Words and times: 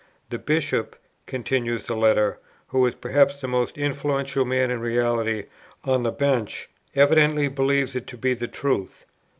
'""The 0.31 0.39
Bishop," 0.39 0.95
continues 1.27 1.83
the 1.83 1.95
letter, 1.95 2.39
"who 2.69 2.87
is 2.87 2.95
perhaps 2.95 3.39
the 3.39 3.47
most 3.47 3.77
influential 3.77 4.45
man 4.45 4.71
in 4.71 4.79
reality 4.81 5.43
on 5.83 6.01
the 6.01 6.11
bench, 6.11 6.71
evidently 6.95 7.47
believes 7.49 7.95
it 7.95 8.07
to 8.07 8.17
be 8.17 8.33
the 8.33 8.47
truth." 8.47 9.05